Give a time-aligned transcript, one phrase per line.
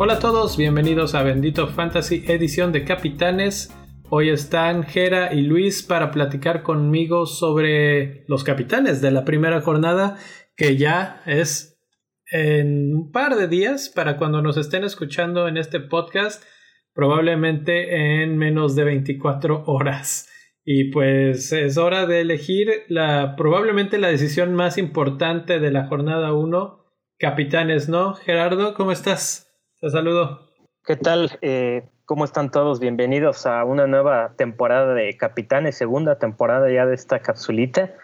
[0.00, 3.74] Hola a todos, bienvenidos a Bendito Fantasy edición de Capitanes.
[4.10, 10.16] Hoy están Jera y Luis para platicar conmigo sobre los capitanes de la primera jornada,
[10.56, 11.80] que ya es
[12.30, 16.44] en un par de días para cuando nos estén escuchando en este podcast,
[16.98, 20.28] probablemente en menos de 24 horas.
[20.64, 26.32] Y pues es hora de elegir la probablemente la decisión más importante de la jornada
[26.32, 26.84] 1.
[27.20, 28.14] Capitanes, ¿no?
[28.14, 29.48] Gerardo, ¿cómo estás?
[29.80, 30.40] Te saludo.
[30.84, 31.38] ¿Qué tal?
[31.40, 32.80] Eh, ¿Cómo están todos?
[32.80, 37.94] Bienvenidos a una nueva temporada de Capitanes, segunda temporada ya de esta capsulita.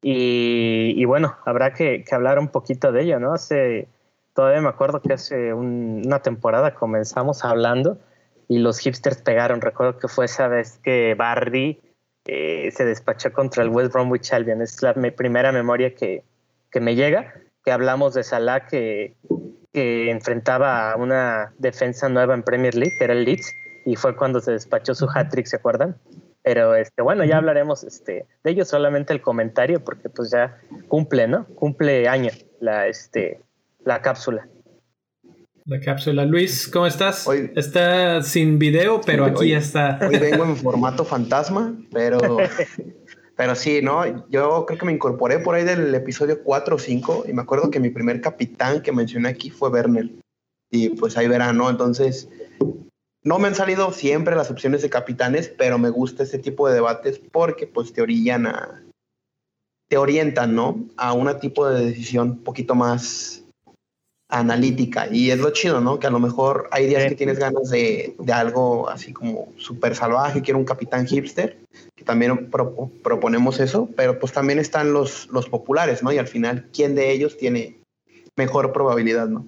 [0.00, 3.34] Y, bueno, habrá que, hablar un poquito de ello, ¿no?
[3.34, 3.88] Hace,
[4.32, 7.98] todavía me acuerdo que hace una temporada comenzamos hablando
[8.50, 9.62] y los hipsters pegaron.
[9.62, 11.80] Recuerdo que fue esa vez que Barry
[12.26, 14.60] eh, se despachó contra el West Bromwich Albion.
[14.60, 16.22] Es la primera memoria que,
[16.70, 17.32] que me llega,
[17.64, 19.14] que hablamos de Salah que
[19.72, 24.16] que enfrentaba a una defensa nueva en Premier League, que era el Leeds, y fue
[24.16, 25.96] cuando se despachó su hat-trick, ¿se acuerdan?
[26.42, 30.58] Pero este, bueno, ya hablaremos este, de ello, solamente el comentario, porque pues ya
[30.88, 31.46] cumple, ¿no?
[31.54, 32.30] Cumple año
[32.60, 33.40] la, este,
[33.84, 34.48] la cápsula.
[35.66, 36.24] La cápsula.
[36.24, 37.26] Luis, ¿cómo estás?
[37.26, 39.98] Hoy, está sin video, pero aquí está.
[40.06, 42.18] Hoy vengo en formato fantasma, pero
[43.40, 44.28] Pero sí, ¿no?
[44.28, 47.70] Yo creo que me incorporé por ahí del episodio 4 o 5 y me acuerdo
[47.70, 50.10] que mi primer capitán que mencioné aquí fue Werner.
[50.70, 51.70] Y pues ahí verán, ¿no?
[51.70, 52.28] Entonces,
[53.24, 56.74] no me han salido siempre las opciones de capitanes, pero me gusta este tipo de
[56.74, 58.84] debates porque pues te orillan a...
[59.88, 60.84] te orientan, ¿no?
[60.98, 63.46] A un tipo de decisión un poquito más
[64.30, 65.08] analítica.
[65.10, 65.98] Y es lo chido, ¿no?
[65.98, 69.94] Que a lo mejor hay días que tienes ganas de, de algo así como súper
[69.94, 71.58] salvaje, quiero un capitán hipster,
[71.96, 76.12] que también proponemos eso, pero pues también están los, los populares, ¿no?
[76.12, 77.78] Y al final, ¿quién de ellos tiene
[78.36, 79.44] mejor probabilidad, ¿no?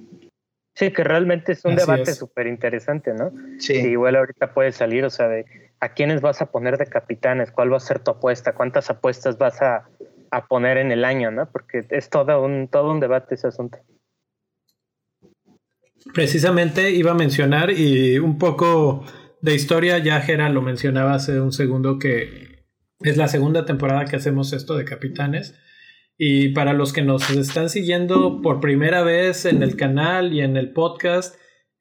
[0.74, 3.30] Sí, que realmente es un debate súper interesante, ¿no?
[3.58, 3.74] Sí.
[3.74, 5.44] igual ahorita puede salir, o sea, de
[5.80, 9.36] a quiénes vas a poner de capitanes, cuál va a ser tu apuesta, cuántas apuestas
[9.36, 9.88] vas a,
[10.30, 11.46] a poner en el año, ¿no?
[11.46, 13.78] Porque es todo un, todo un debate ese asunto.
[16.14, 19.04] Precisamente iba a mencionar y un poco
[19.40, 22.66] de historia, ya Gera lo mencionaba hace un segundo que
[23.00, 25.58] es la segunda temporada que hacemos esto de capitanes.
[26.16, 30.56] Y para los que nos están siguiendo por primera vez en el canal y en
[30.56, 31.34] el podcast,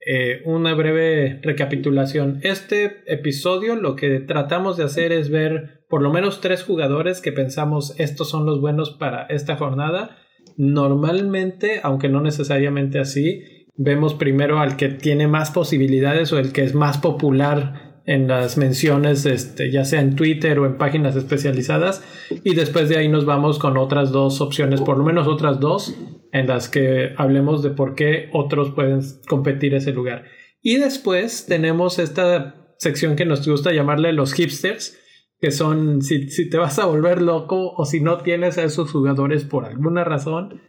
[0.03, 2.39] eh, una breve recapitulación.
[2.41, 7.31] Este episodio lo que tratamos de hacer es ver por lo menos tres jugadores que
[7.31, 10.17] pensamos estos son los buenos para esta jornada.
[10.57, 16.63] Normalmente, aunque no necesariamente así, vemos primero al que tiene más posibilidades o el que
[16.63, 22.03] es más popular en las menciones, este, ya sea en Twitter o en páginas especializadas,
[22.43, 25.95] y después de ahí nos vamos con otras dos opciones, por lo menos otras dos,
[26.31, 30.25] en las que hablemos de por qué otros pueden competir ese lugar.
[30.61, 34.97] Y después tenemos esta sección que nos gusta llamarle los hipsters,
[35.39, 38.91] que son si, si te vas a volver loco o si no tienes a esos
[38.91, 40.61] jugadores por alguna razón,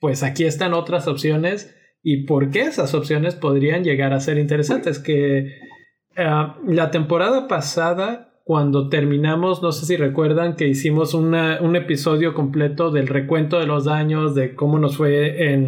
[0.00, 4.98] pues aquí están otras opciones y por qué esas opciones podrían llegar a ser interesantes.
[4.98, 5.38] Que
[6.16, 12.90] eh, la temporada pasada, cuando terminamos, no sé si recuerdan que hicimos un episodio completo
[12.90, 15.66] del recuento de los daños, de cómo nos fue en,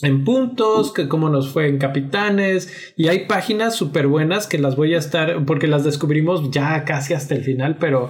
[0.00, 2.94] en puntos, que cómo nos fue en capitanes.
[2.96, 7.12] Y hay páginas súper buenas que las voy a estar, porque las descubrimos ya casi
[7.12, 8.08] hasta el final, pero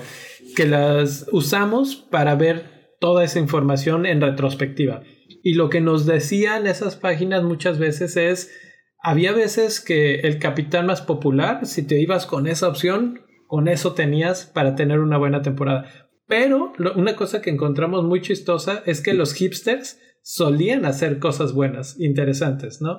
[0.55, 5.03] que las usamos para ver toda esa información en retrospectiva.
[5.47, 8.51] Y lo que nos decían esas páginas muchas veces es,
[9.01, 13.95] había veces que el capitán más popular, si te ibas con esa opción, con eso
[13.95, 15.89] tenías para tener una buena temporada.
[16.27, 21.95] Pero una cosa que encontramos muy chistosa es que los hipsters solían hacer cosas buenas,
[22.01, 22.99] interesantes, ¿no?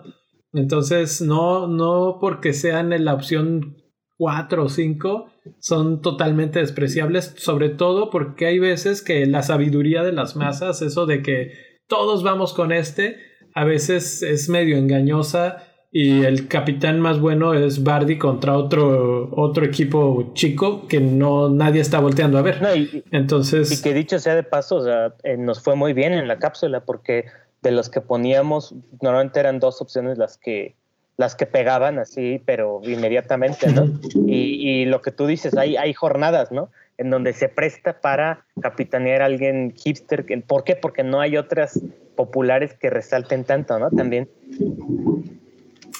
[0.53, 3.75] Entonces, no, no porque sean en la opción
[4.15, 10.13] 4 o 5 son totalmente despreciables, sobre todo porque hay veces que la sabiduría de
[10.13, 13.17] las masas, eso de que todos vamos con este,
[13.53, 19.65] a veces es medio engañosa y el capitán más bueno es Bardi contra otro, otro
[19.65, 22.61] equipo chico que no nadie está volteando a ver.
[22.75, 26.13] y, Entonces, y que dicho sea de paso, o sea, eh, nos fue muy bien
[26.13, 27.25] en la cápsula porque
[27.63, 30.75] de los que poníamos normalmente eran dos opciones las que
[31.15, 33.85] las que pegaban así, pero inmediatamente, ¿no?
[34.27, 36.69] Y, y lo que tú dices, hay, hay jornadas, ¿no?
[36.97, 40.25] En donde se presta para capitanear a alguien hipster.
[40.47, 40.75] ¿Por qué?
[40.75, 41.79] Porque no hay otras
[42.15, 43.89] populares que resalten tanto, ¿no?
[43.91, 44.29] También.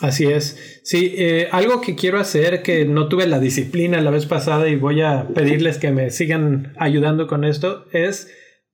[0.01, 0.81] Así es.
[0.83, 4.75] Sí, eh, algo que quiero hacer, que no tuve la disciplina la vez pasada y
[4.75, 8.31] voy a pedirles que me sigan ayudando con esto, es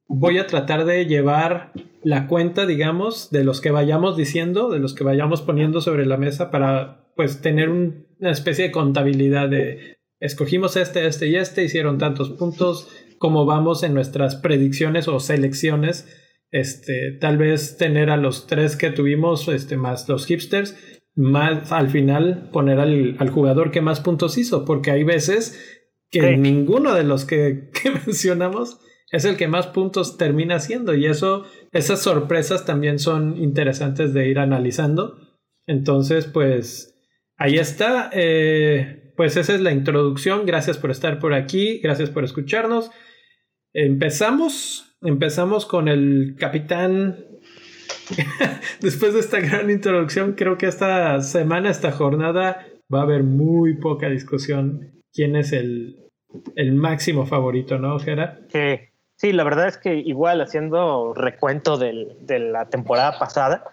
[0.07, 1.71] voy a tratar de llevar
[2.03, 6.17] la cuenta, digamos, de los que vayamos diciendo, de los que vayamos poniendo sobre la
[6.17, 11.97] mesa para pues tener una especie de contabilidad de escogimos este, este y este, hicieron
[11.97, 12.87] tantos puntos,
[13.19, 16.07] cómo vamos en nuestras predicciones o selecciones,
[16.49, 20.77] este, tal vez tener a los tres que tuvimos, este, más los hipsters,
[21.13, 26.93] más al final poner al, jugador que más puntos hizo, porque hay veces que ninguno
[26.93, 28.79] de los que, que mencionamos
[29.11, 31.43] es el que más puntos termina haciendo y eso,
[31.73, 35.17] esas sorpresas también son interesantes de ir analizando.
[35.67, 36.95] Entonces, pues
[37.37, 38.09] ahí está.
[38.13, 40.45] Eh, pues esa es la introducción.
[40.45, 41.79] Gracias por estar por aquí.
[41.79, 42.91] Gracias por escucharnos.
[43.73, 44.97] Empezamos.
[45.01, 47.25] Empezamos con el capitán.
[48.81, 53.77] Después de esta gran introducción, creo que esta semana, esta jornada, va a haber muy
[53.77, 55.01] poca discusión.
[55.13, 55.97] ¿Quién es el,
[56.55, 58.39] el máximo favorito, no, Jera?
[58.49, 59.31] Sí.
[59.31, 63.63] La verdad es que igual haciendo recuento del, de la temporada pasada,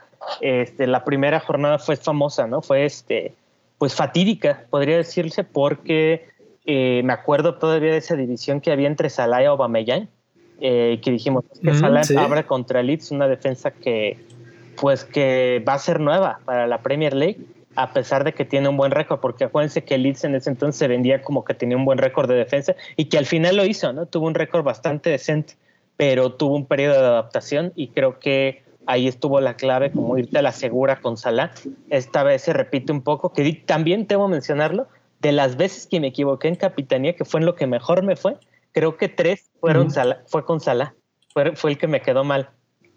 [0.40, 2.62] este, la primera jornada fue famosa, ¿no?
[2.62, 3.34] Fue este,
[3.80, 6.26] pues fatídica, podría decirse, porque
[6.66, 10.06] eh, me acuerdo todavía de esa división que había entre Salah y Aubameyang,
[10.60, 14.18] eh, que dijimos que Salah abre contra Leeds, una defensa que
[14.78, 17.38] pues que va a ser nueva para la Premier League
[17.74, 20.78] a pesar de que tiene un buen récord, porque acuérdense que Leeds en ese entonces
[20.78, 23.64] se vendía como que tenía un buen récord de defensa y que al final lo
[23.64, 24.04] hizo, ¿no?
[24.04, 25.54] Tuvo un récord bastante decente,
[25.96, 30.38] pero tuvo un periodo de adaptación y creo que ahí estuvo la clave, como irte
[30.38, 31.52] a la segura con Salah.
[31.88, 34.88] Esta vez se repite un poco, que también debo mencionarlo,
[35.20, 38.16] de las veces que me equivoqué en capitanía, que fue en lo que mejor me
[38.16, 38.36] fue,
[38.72, 39.88] creo que tres fueron
[40.26, 40.94] fue con Salah,
[41.32, 42.50] fue, fue, el que me quedó mal.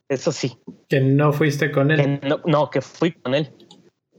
[0.10, 0.58] Eso sí.
[0.90, 2.20] Que no fuiste con él.
[2.24, 3.52] no, no, que fui con él.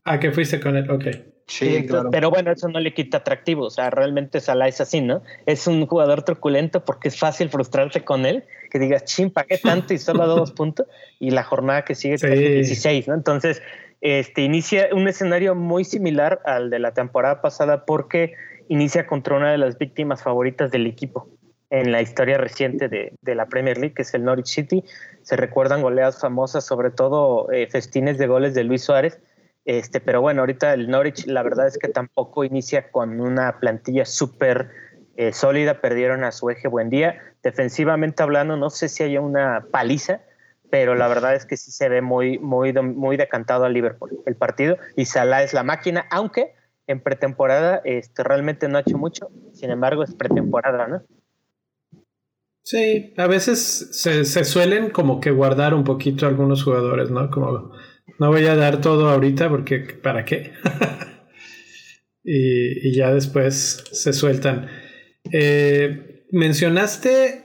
[0.05, 1.34] Ah, que fuiste con él, ok.
[1.47, 2.11] Sí, claro.
[2.11, 3.67] Pero bueno, eso no le quita atractivo.
[3.67, 5.23] O sea, realmente Salah es así, ¿no?
[5.47, 8.45] Es un jugador truculento porque es fácil frustrarte con él.
[8.71, 9.93] Que digas, ching, ¿qué tanto?
[9.93, 10.87] Y solo dos puntos.
[11.21, 13.15] Y la jornada que sigue es 16, ¿no?
[13.15, 13.63] Entonces,
[14.01, 18.35] este, inicia un escenario muy similar al de la temporada pasada porque
[18.69, 21.29] inicia contra una de las víctimas favoritas del equipo
[21.69, 24.85] en la historia reciente de, de la Premier League, que es el Norwich City.
[25.23, 29.21] Se recuerdan goleadas famosas, sobre todo eh, festines de goles de Luis Suárez
[29.65, 34.05] este, pero bueno, ahorita el Norwich la verdad es que tampoco inicia con una plantilla
[34.05, 34.71] súper
[35.17, 37.21] eh, sólida, perdieron a su eje buen día.
[37.43, 40.21] Defensivamente hablando, no sé si haya una paliza,
[40.71, 44.37] pero la verdad es que sí se ve muy, muy, muy decantado al Liverpool el
[44.37, 46.55] partido y Salah es la máquina, aunque
[46.87, 51.03] en pretemporada este, realmente no ha hecho mucho, sin embargo es pretemporada, ¿no?
[52.63, 57.31] Sí, a veces se, se suelen como que guardar un poquito algunos jugadores, ¿no?
[57.31, 57.73] Como
[58.19, 60.53] no voy a dar todo ahorita porque ¿para qué?
[62.25, 64.69] y, ya después se sueltan.
[65.33, 67.45] Eh, mencionaste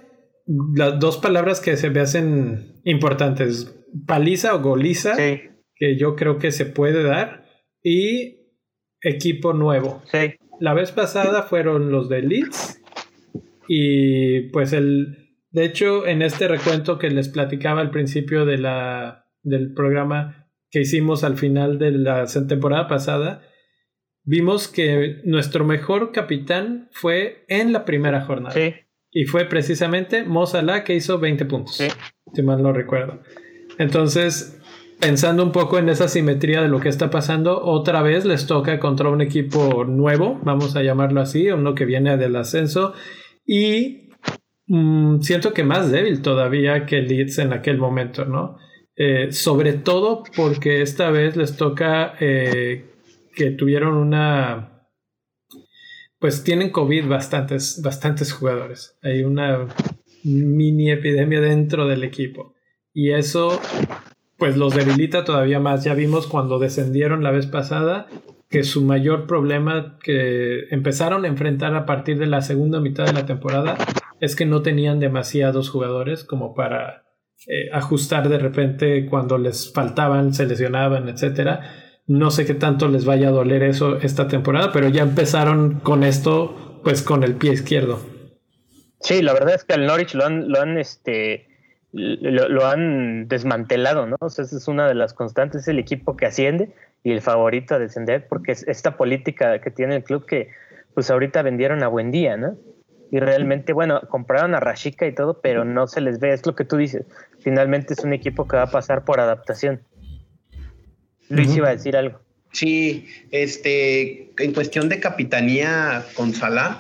[0.76, 3.76] las dos palabras que se me hacen importantes.
[4.06, 7.46] Paliza o goliza, que yo creo que se puede dar.
[7.84, 8.40] Y
[9.02, 10.04] equipo nuevo.
[10.60, 12.82] La vez pasada fueron los de Leeds.
[13.68, 15.36] Y pues el...
[15.52, 20.82] De hecho, en este recuento que les platicaba al principio de la, del programa, que
[20.82, 23.42] hicimos al final de la temporada pasada,
[24.24, 28.54] vimos que nuestro mejor capitán fue en la primera jornada.
[28.54, 28.76] Sí.
[29.12, 30.46] Y fue precisamente Mo
[30.86, 31.78] que hizo 20 puntos.
[31.78, 31.88] Sí.
[32.34, 33.22] Si mal no recuerdo.
[33.80, 34.60] Entonces,
[35.00, 38.80] pensando un poco en esa simetría de lo que está pasando, otra vez les toca
[38.80, 42.94] contra un equipo nuevo, vamos a llamarlo así, uno que viene del ascenso.
[43.46, 44.10] Y
[44.68, 48.58] mm, siento que más débil todavía que Leeds en aquel momento, ¿no?
[49.02, 52.86] Eh, sobre todo porque esta vez les toca eh,
[53.34, 54.86] que tuvieron una...
[56.20, 59.00] Pues tienen COVID bastantes, bastantes jugadores.
[59.02, 59.70] Hay una
[60.26, 62.56] mini epidemia dentro del equipo.
[62.94, 63.62] Y eso
[64.38, 65.86] pues los debilita todavía más.
[65.86, 68.10] Ya vimos cuando descendieron la vez pasada
[68.50, 73.14] que su mayor problema que empezaron a enfrentar a partir de la segunda mitad de
[73.14, 73.78] la temporada
[74.20, 77.09] es que no tenían demasiados jugadores como para
[77.48, 81.62] eh, ajustar de repente cuando les faltaban, se lesionaban, etcétera.
[82.08, 86.04] No sé qué tanto les vaya a doler eso esta temporada, pero ya empezaron con
[86.04, 88.00] esto, pues con el pie izquierdo.
[89.00, 91.48] Sí, la verdad es que al Norwich lo han, lo han, este,
[91.94, 94.18] lo, han desmantelado, ¿no?
[94.26, 97.80] esa es una de las constantes, es el equipo que asciende y el favorito a
[97.80, 100.50] descender, porque es esta política que tiene el club que,
[100.94, 102.58] pues ahorita vendieron a buen día, ¿no?
[103.12, 106.56] Y realmente, bueno, compraron a Rashika y todo, pero no se les ve, es lo
[106.56, 107.06] que tú dices,
[107.40, 109.82] finalmente es un equipo que va a pasar por adaptación.
[111.30, 112.20] Luis iba a decir algo.
[112.52, 116.80] Sí, este, en cuestión de capitanía con Salah,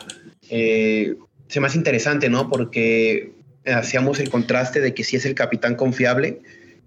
[0.49, 1.15] eh,
[1.47, 2.49] se me hace interesante, ¿no?
[2.49, 3.31] Porque
[3.65, 6.41] hacíamos el contraste de que sí es el capitán confiable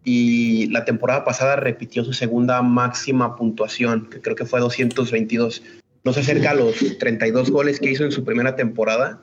[0.05, 5.63] y la temporada pasada repitió su segunda máxima puntuación, que creo que fue 222.
[6.05, 9.23] No se acerca a los 32 goles que hizo en su primera temporada,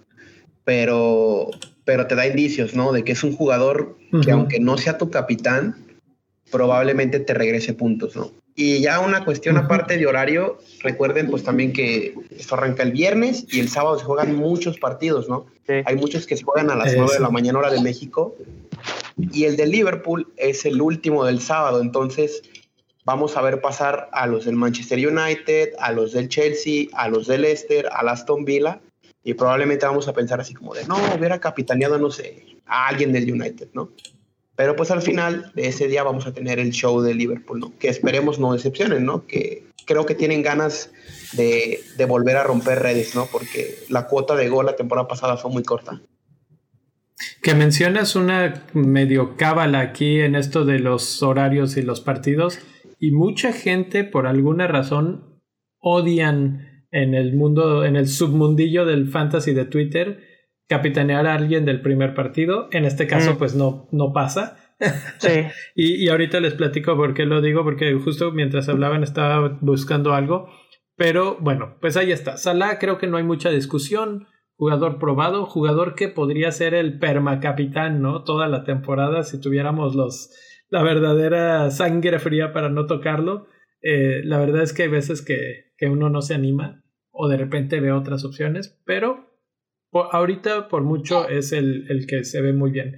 [0.64, 1.50] pero,
[1.84, 2.92] pero te da indicios, ¿no?
[2.92, 5.76] De que es un jugador que aunque no sea tu capitán,
[6.52, 8.32] probablemente te regrese puntos, ¿no?
[8.56, 13.46] Y ya una cuestión aparte de horario, recuerden pues también que esto arranca el viernes
[13.50, 15.46] y el sábado se juegan muchos partidos, ¿no?
[15.86, 18.36] Hay muchos que se juegan a las 9 de la mañana hora de México
[19.32, 22.42] y el de Liverpool es el último del sábado, entonces
[23.06, 27.28] vamos a ver pasar a los del Manchester United, a los del Chelsea, a los
[27.28, 28.82] del Leicester, a Aston Villa
[29.24, 33.12] y probablemente vamos a pensar así como de, no, hubiera capitaneado, no sé, a alguien
[33.12, 33.92] del United, ¿no?
[34.56, 37.74] Pero pues al final de ese día vamos a tener el show de Liverpool, ¿no?
[37.80, 39.26] Que esperemos no decepcionen, ¿no?
[39.26, 40.92] Que creo que tienen ganas
[41.34, 43.26] de, volver a romper redes, ¿no?
[43.32, 46.02] Porque la cuota de gol la temporada pasada fue muy corta.
[47.42, 52.60] Que mencionas una medio cábala aquí en esto de los horarios y los partidos
[53.00, 55.42] y mucha gente por alguna razón
[55.80, 60.30] odian en el mundo, en el submundillo del fantasy de Twitter
[60.68, 62.68] capitanear a alguien del primer partido.
[62.72, 63.38] En este caso, mm.
[63.38, 64.58] pues no, no pasa.
[65.18, 65.46] Sí.
[65.76, 70.14] y, y, ahorita les platico por qué lo digo, porque justo mientras hablaban estaba buscando
[70.14, 70.48] algo.
[70.96, 72.38] Pero bueno, pues ahí está.
[72.38, 74.28] Salah creo que no hay mucha discusión.
[74.58, 78.24] Jugador probado, jugador que podría ser el permacapitán, ¿no?
[78.26, 80.32] Toda la temporada si tuviéramos los
[80.70, 83.48] la verdadera sangre fría para no tocarlo.
[83.82, 87.38] Eh, la verdad es que hay veces que, que uno no se anima o de
[87.38, 89.30] repente ve otras opciones, pero
[89.92, 92.96] ahorita por mucho es el, el, que se ve muy bien.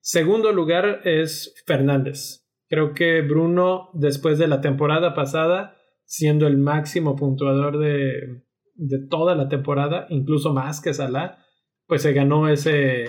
[0.00, 2.46] Segundo lugar es Fernández.
[2.68, 8.42] Creo que Bruno, después de la temporada pasada, siendo el máximo puntuador de,
[8.74, 11.38] de toda la temporada, incluso más que Salah,
[11.86, 13.04] pues se ganó ese,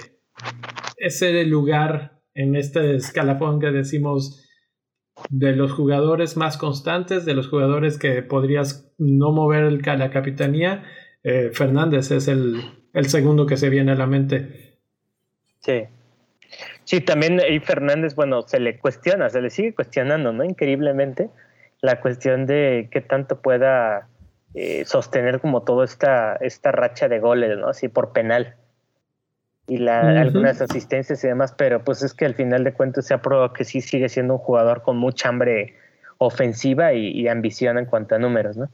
[0.98, 4.48] ese lugar en este escalafón que decimos
[5.30, 10.84] de los jugadores más constantes, de los jugadores que podrías no mover la capitanía.
[11.24, 12.62] Eh, Fernández es el,
[12.94, 14.78] el segundo que se viene a la mente.
[15.62, 15.86] Sí.
[16.84, 20.44] Sí, también ahí Fernández, bueno, se le cuestiona, se le sigue cuestionando, ¿no?
[20.44, 21.30] Increíblemente,
[21.82, 24.08] la cuestión de qué tanto pueda
[24.54, 27.70] eh, sostener como toda esta, esta racha de goles, ¿no?
[27.70, 28.56] Así por penal.
[29.68, 33.16] Y la, algunas asistencias y demás, pero pues es que al final de cuentas se
[33.16, 35.74] ha probado que sí sigue siendo un jugador con mucha hambre
[36.20, 38.70] ofensiva y, y ambición en cuanto a números, ¿no?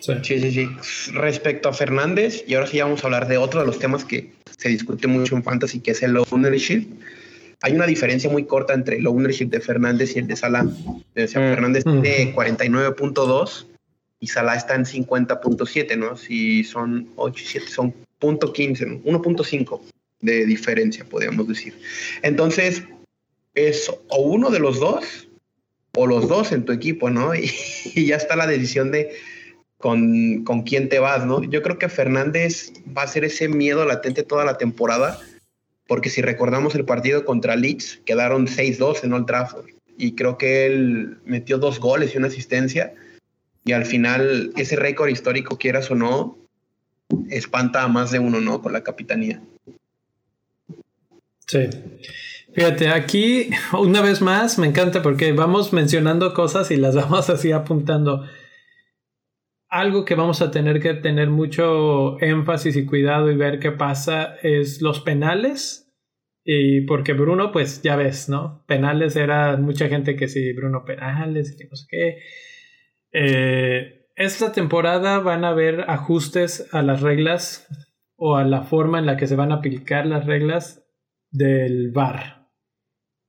[0.00, 0.14] Sí.
[0.22, 3.78] sí, sí, Respecto a Fernández, y ahora sí vamos a hablar de otro de los
[3.78, 6.86] temas que se discute mucho en Fantasy, que es el ownership.
[7.62, 10.64] Hay una diferencia muy corta entre el ownership de Fernández y el de Salah.
[10.64, 11.54] O sea, mm.
[11.54, 13.66] Fernández tiene 49.2
[14.20, 16.16] y Salah está en 50.7, ¿no?
[16.16, 19.80] Si son 8 y 7, son .15, 1.5
[20.20, 21.74] de diferencia, podríamos decir.
[22.22, 22.84] Entonces,
[23.54, 25.28] es o uno de los dos
[25.96, 27.34] o los dos en tu equipo, ¿no?
[27.34, 29.10] y ya está la decisión de
[29.80, 31.42] con, con quién te vas, ¿no?
[31.42, 35.18] Yo creo que Fernández va a ser ese miedo latente toda la temporada,
[35.86, 40.66] porque si recordamos el partido contra Leeds, quedaron 6-2 en Old Trafford, y creo que
[40.66, 42.92] él metió dos goles y una asistencia,
[43.64, 46.36] y al final ese récord histórico, quieras o no,
[47.30, 48.60] espanta a más de uno, ¿no?
[48.62, 49.42] Con la capitanía.
[51.46, 51.68] Sí.
[52.52, 57.52] Fíjate, aquí una vez más me encanta porque vamos mencionando cosas y las vamos así
[57.52, 58.24] apuntando
[59.68, 64.36] algo que vamos a tener que tener mucho énfasis y cuidado y ver qué pasa
[64.42, 65.86] es los penales.
[66.44, 68.64] Y porque Bruno, pues ya ves, ¿no?
[68.66, 72.18] Penales era mucha gente que sí, Bruno penales y que no sé qué.
[73.12, 77.66] Eh, esta temporada van a haber ajustes a las reglas
[78.16, 80.84] o a la forma en la que se van a aplicar las reglas
[81.30, 82.50] del VAR.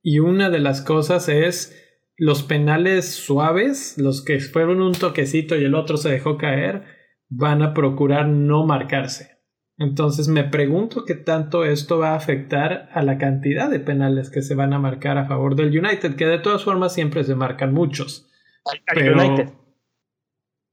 [0.03, 1.81] Y una de las cosas es
[2.17, 6.83] los penales suaves, los que fueron un toquecito y el otro se dejó caer,
[7.29, 9.38] van a procurar no marcarse.
[9.77, 14.41] Entonces me pregunto qué tanto esto va a afectar a la cantidad de penales que
[14.41, 17.74] se van a marcar a favor del United, que de todas formas siempre se marcan
[17.74, 18.29] muchos.
[18.65, 19.60] Al, United.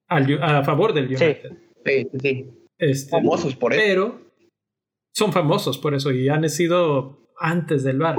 [0.09, 1.53] A favor del United.
[1.85, 2.51] Sí, sí.
[2.79, 3.83] Este, famosos por eso.
[3.85, 4.21] Pero
[5.13, 8.17] son famosos por eso y han sido antes del bar.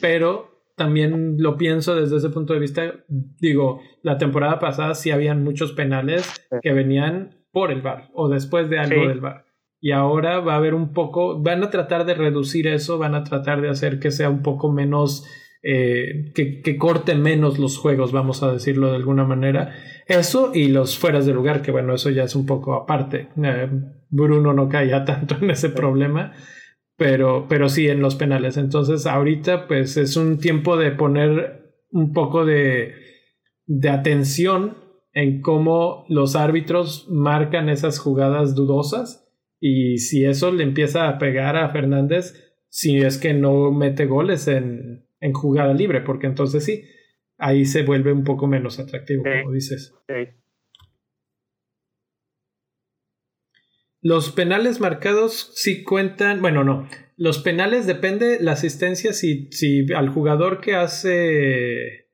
[0.00, 3.04] Pero también lo pienso desde ese punto de vista.
[3.08, 8.70] Digo, la temporada pasada sí habían muchos penales que venían por el bar o después
[8.70, 9.44] de algo del bar.
[9.80, 13.24] Y ahora va a haber un poco, van a tratar de reducir eso, van a
[13.24, 15.26] tratar de hacer que sea un poco menos
[15.62, 19.74] eh, que, corte menos los juegos, vamos a decirlo de alguna manera.
[20.06, 23.28] Eso y los fueras de lugar, que bueno, eso ya es un poco aparte.
[23.42, 23.68] Eh,
[24.08, 26.32] Bruno no caía tanto en ese problema,
[26.96, 28.56] pero, pero sí en los penales.
[28.56, 32.94] Entonces ahorita pues es un tiempo de poner un poco de,
[33.66, 34.78] de atención
[35.12, 39.28] en cómo los árbitros marcan esas jugadas dudosas
[39.60, 44.48] y si eso le empieza a pegar a Fernández, si es que no mete goles
[44.48, 46.84] en, en jugada libre, porque entonces sí,
[47.38, 49.94] ahí se vuelve un poco menos atractivo, como dices.
[54.02, 60.08] Los penales marcados sí cuentan, bueno, no, los penales depende la asistencia si, si al
[60.08, 62.08] jugador que hace,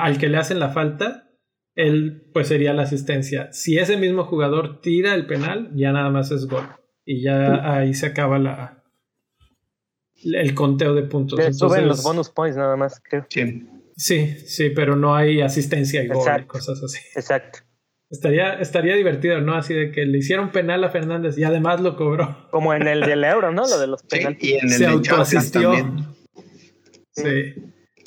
[0.00, 1.30] al que le hacen la falta,
[1.74, 3.52] él pues sería la asistencia.
[3.52, 6.64] Si ese mismo jugador tira el penal, ya nada más es gol.
[7.04, 8.85] Y ya ahí se acaba la,
[10.24, 11.38] el conteo de puntos.
[11.56, 13.26] suben los bonus points nada más, creo.
[13.28, 13.68] Sí.
[13.96, 16.98] Sí, pero no hay asistencia y gol y cosas así.
[17.14, 17.60] Exacto.
[18.08, 19.54] Estaría, estaría divertido, ¿no?
[19.56, 22.48] Así de que le hicieron penal a Fernández y además lo cobró.
[22.50, 23.66] Como en el del euro, ¿no?
[23.66, 24.38] Lo de los penales.
[24.40, 25.72] Sí, y en el Se autoasistió.
[27.10, 27.54] Sí,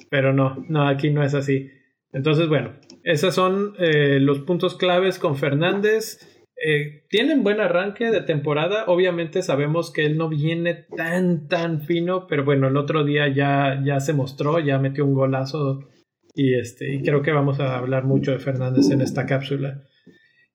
[0.09, 1.69] pero no, no, aquí no es así.
[2.13, 2.73] Entonces, bueno,
[3.03, 6.19] esos son eh, los puntos claves con Fernández.
[6.65, 8.85] Eh, tienen buen arranque de temporada.
[8.87, 13.81] Obviamente sabemos que él no viene tan, tan fino, pero bueno, el otro día ya,
[13.85, 15.87] ya se mostró, ya metió un golazo
[16.35, 19.83] y, este, y creo que vamos a hablar mucho de Fernández en esta cápsula.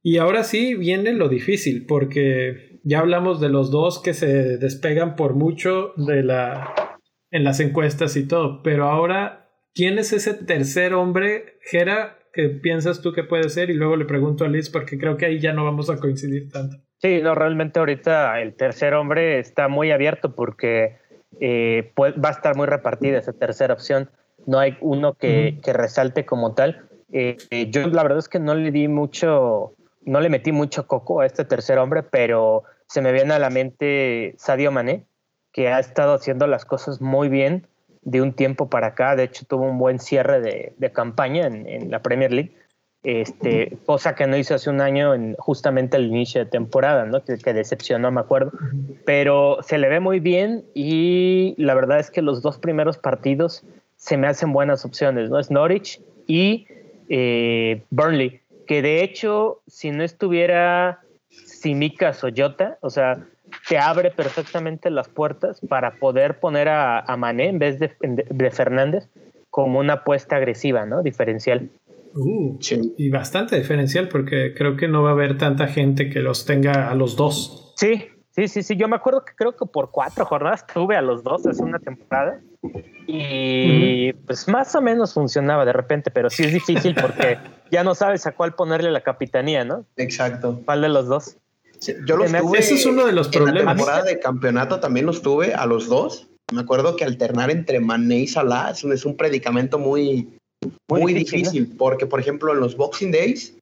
[0.02, 5.16] Y ahora sí viene lo difícil, porque ya hablamos de los dos que se despegan
[5.16, 6.98] por mucho de la,
[7.30, 13.00] en las encuestas y todo, pero ahora, ¿quién es ese tercer hombre, Gera, que piensas
[13.00, 15.52] tú que puede ser y luego le pregunto a Liz porque creo que ahí ya
[15.52, 16.76] no vamos a coincidir tanto.
[16.98, 20.96] Sí, no, realmente ahorita el tercer hombre está muy abierto porque
[21.40, 24.10] eh, va a estar muy repartida esa tercera opción.
[24.46, 26.88] No hay uno que, que resalte como tal.
[27.12, 27.36] Eh,
[27.70, 31.26] yo la verdad es que no le di mucho, no le metí mucho coco a
[31.26, 35.06] este tercer hombre, pero se me viene a la mente Sadio Mané,
[35.52, 37.68] que ha estado haciendo las cosas muy bien
[38.04, 39.16] de un tiempo para acá.
[39.16, 42.54] De hecho, tuvo un buen cierre de, campaña en, la Premier League,
[43.02, 47.22] este, cosa que no hizo hace un año en justamente el inicio de temporada, ¿no?
[47.24, 48.52] que, decepcionó, me acuerdo.
[49.04, 53.64] Pero se le ve muy bien y la verdad es que los dos primeros partidos
[53.96, 55.38] se me hacen buenas opciones, ¿no?
[55.38, 56.66] Es Norwich y
[57.08, 63.26] eh, Burnley, que de hecho, si no estuviera Simica Soyota, o sea,
[63.68, 68.50] te abre perfectamente las puertas para poder poner a, a Mané en vez de, de,
[68.50, 69.08] Fernández
[69.50, 71.02] como una apuesta agresiva, ¿no?
[71.02, 71.70] Diferencial.
[72.14, 72.58] Uh,
[72.96, 76.90] Y bastante diferencial porque creo que no va a haber tanta gente que los tenga
[76.90, 77.72] a los dos.
[77.76, 78.76] Sí, sí, sí, sí.
[78.76, 81.78] Yo me acuerdo que creo que por cuatro jornadas tuve a los dos hace una
[81.78, 82.40] temporada
[83.06, 87.38] y pues más o menos funcionaba de repente, pero sí es difícil porque
[87.70, 89.86] ya no sabes a cuál ponerle la capitanía, ¿no?
[89.96, 90.60] Exacto.
[90.64, 91.38] ¿Cuál de los dos?
[92.06, 92.58] Yo los tuve.
[92.58, 93.60] Ese es uno de los problemas.
[93.60, 96.28] En la temporada de campeonato también los tuve a los dos.
[96.52, 100.28] Me acuerdo que alternar entre Mané y Salah es un, predicamento muy,
[100.88, 103.54] muy, difícil, porque, por ejemplo, en los Boxing Days,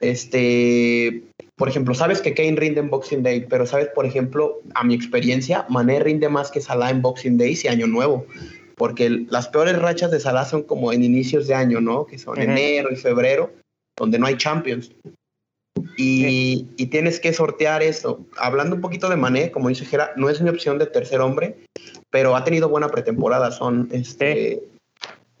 [0.00, 1.22] este,
[1.56, 4.94] por ejemplo, sabes que Kane rinde en Boxing Day, pero sabes, por ejemplo, a mi
[4.94, 8.26] experiencia, Mané rinde más que Salah en Boxing Days y Año Nuevo,
[8.76, 12.06] porque las peores rachas de Salah son como en inicios de año, ¿no?
[12.06, 13.52] Que son enero y febrero,
[13.96, 14.90] donde no hay Champions.
[15.96, 18.24] Y, tienes que sortear eso.
[18.36, 21.56] Hablando un poquito de Mané, como dice Gera, no es mi opción de tercer hombre,
[22.10, 23.50] pero ha tenido buena pretemporada.
[23.50, 24.62] Son, este,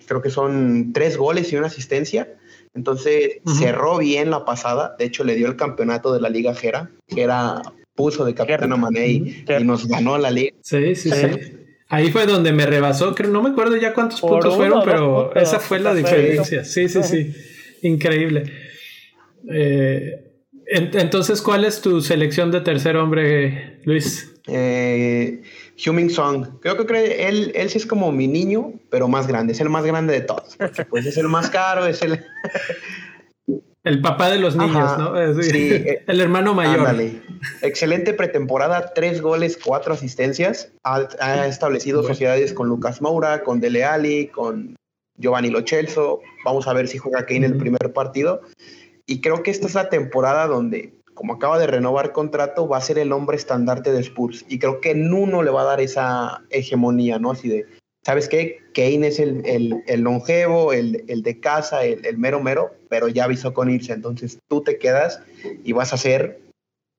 [0.06, 2.28] creo que son tres goles y una asistencia.
[2.74, 4.96] Entonces cerró bien la pasada.
[4.98, 6.90] De hecho, le dio el campeonato de la Liga Gera.
[7.08, 7.62] Gera
[7.94, 10.54] puso de capitán a Mané y, nos ganó la liga.
[10.60, 11.26] Sí, sí, sí.
[11.88, 13.14] Ahí fue donde me rebasó.
[13.14, 16.64] Creo, no me acuerdo ya cuántos puntos fueron, pero esa fue la diferencia.
[16.64, 17.34] Sí, sí, sí.
[17.82, 18.52] Increíble.
[19.50, 20.25] Eh,
[20.66, 24.32] entonces, ¿cuál es tu selección de tercer hombre, Luis?
[24.48, 25.42] Eh,
[25.86, 26.60] Huming Song.
[26.60, 29.52] Creo que él, él sí es como mi niño, pero más grande.
[29.52, 30.56] Es el más grande de todos.
[30.88, 32.24] Pues es el más caro, es el.
[33.86, 35.42] El papá de los niños, ¿no?
[35.44, 36.92] Sí, eh, el hermano mayor.
[37.62, 40.72] Excelente pretemporada, tres goles, cuatro asistencias.
[40.82, 44.74] Ha, establecido sociedades con Lucas Moura, con Dele Alli, con
[45.18, 46.20] Giovanni Lochelso.
[46.44, 48.40] Vamos a ver si juega Kane en el primer partido.
[49.06, 52.82] Y creo que esta es la temporada donde, como acaba de renovar contrato, va a
[52.82, 54.44] ser el hombre estandarte de Spurs.
[54.48, 57.30] Y creo que Nuno le va a dar esa hegemonía, ¿no?
[57.30, 57.66] Así de,
[58.04, 58.58] ¿sabes qué?
[58.74, 59.42] Kane es el,
[59.86, 63.92] el, longevo, el, el, de casa, el, mero mero, pero ya avisó con irse.
[63.92, 65.20] Entonces tú te quedas
[65.64, 66.40] y vas a ser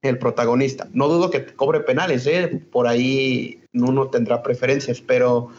[0.02, 0.88] el protagonista.
[0.94, 2.62] No dudo que cobre penales, ¿eh?
[2.72, 5.50] Por ahí Nuno tendrá preferencias, pero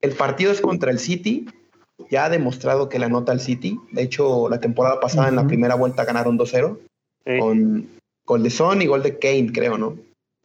[0.00, 1.46] el partido es contra el City.
[2.10, 3.78] Ya ha demostrado que la nota al City.
[3.90, 6.78] De hecho, la temporada pasada en la primera vuelta ganaron 2-0
[7.38, 7.88] con
[8.24, 9.96] gol de Son y gol de Kane, creo, ¿no?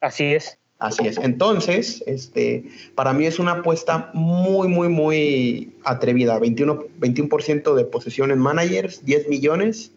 [0.02, 0.58] Así es.
[0.80, 1.18] Así es.
[1.18, 6.40] Entonces, este, para mí es una apuesta muy, muy, muy atrevida.
[6.40, 9.92] 21%, 21 de posesión en managers, 10 millones.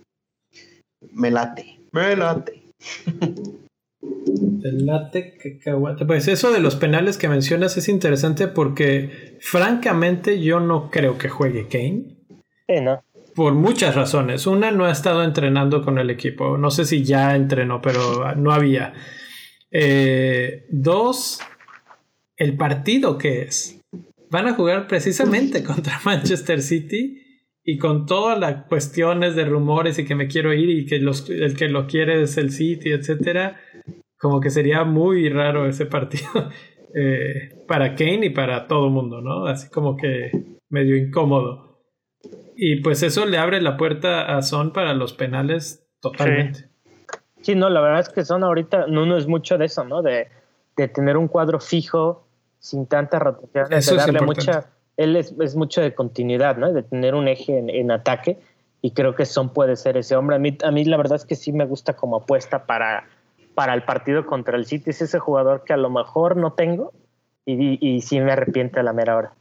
[1.12, 2.62] Me late, me late.
[4.02, 6.06] El late cacahuate.
[6.06, 11.28] Pues eso de los penales que mencionas es interesante porque, francamente, yo no creo que
[11.28, 12.16] juegue Kane.
[12.82, 13.02] No.
[13.34, 14.46] Por muchas razones.
[14.46, 16.56] Una, no ha estado entrenando con el equipo.
[16.56, 18.94] No sé si ya entrenó, pero no había.
[19.70, 21.40] Eh, dos,
[22.36, 23.80] el partido que es.
[24.30, 27.29] Van a jugar precisamente contra Manchester City
[27.64, 31.28] y con todas las cuestiones de rumores y que me quiero ir y que los,
[31.28, 33.60] el que lo quiere es el City, etcétera,
[34.18, 36.50] como que sería muy raro ese partido
[36.94, 39.46] eh, para Kane y para todo el mundo, ¿no?
[39.46, 40.30] Así como que
[40.68, 41.80] medio incómodo.
[42.56, 46.68] Y pues eso le abre la puerta a Son para los penales totalmente.
[47.40, 50.02] Sí, no, la verdad es que Son ahorita no, es mucho de eso, ¿no?
[50.02, 50.28] De,
[50.76, 52.26] de tener un cuadro fijo
[52.58, 54.66] sin tanta rotación, de darle mucha
[55.00, 56.72] él es, mucho de continuidad, ¿no?
[56.72, 58.38] De tener un eje en, ataque
[58.82, 60.36] y creo que Son puede ser ese hombre.
[60.36, 63.08] A mí, a mí la verdad es que sí me gusta como apuesta para,
[63.54, 64.90] para el partido contra el City.
[64.90, 66.92] Es ese jugador que a lo mejor no tengo
[67.46, 69.32] y, y, sí me arrepiente a la mera hora.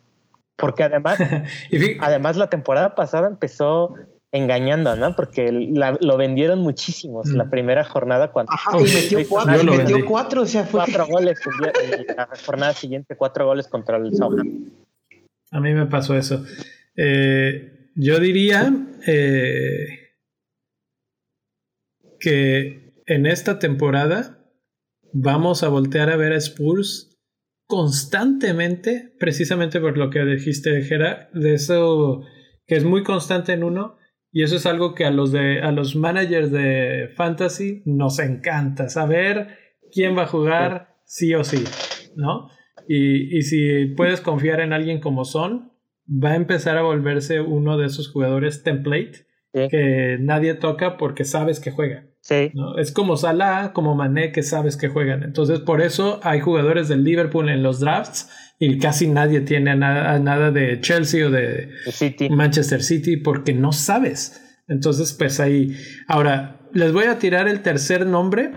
[0.55, 1.19] Porque además,
[1.99, 3.95] además la temporada pasada empezó
[4.31, 5.13] engañando, ¿no?
[5.13, 7.49] Porque lo vendieron muchísimos la mm.
[7.49, 12.13] primera jornada cuando Ajá, y metió cuatro, metió cuatro, o sea, fue cuatro goles y
[12.13, 14.71] la jornada siguiente cuatro goles contra el Southampton.
[15.51, 16.45] A mí me pasó eso.
[16.95, 18.71] Eh, yo diría
[19.07, 19.87] eh,
[22.19, 24.39] que en esta temporada
[25.13, 27.17] vamos a voltear a ver a Spurs
[27.65, 32.23] constantemente, precisamente por lo que dijiste, Gera, de eso
[32.65, 33.97] que es muy constante en uno,
[34.31, 38.89] y eso es algo que a los de a los managers de fantasy nos encanta
[38.89, 39.57] saber
[39.91, 41.63] quién va a jugar sí o sí,
[42.15, 42.49] ¿no?
[42.91, 45.73] Y, si puedes confiar en alguien como Son,
[46.07, 51.59] va a empezar a volverse uno de esos jugadores template que nadie toca porque sabes
[51.59, 52.07] que juega.
[52.79, 55.21] Es como Salah, como Mané, que sabes que juegan.
[55.21, 60.17] Entonces, por eso hay jugadores del Liverpool en los drafts y casi nadie tiene nada,
[60.17, 61.69] nada de Chelsea o de
[62.31, 64.41] Manchester City porque no sabes.
[64.67, 65.75] Entonces, pues ahí.
[66.07, 68.53] Ahora, les voy a tirar el tercer nombre